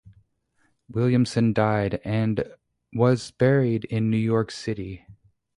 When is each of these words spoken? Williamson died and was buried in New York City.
Williamson 0.89 1.53
died 1.53 2.01
and 2.03 2.43
was 2.91 3.29
buried 3.29 3.85
in 3.85 4.09
New 4.09 4.17
York 4.17 4.49
City. 4.49 5.05